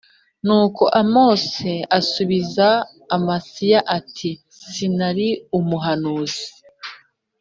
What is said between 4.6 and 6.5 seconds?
sinari umuhanuzi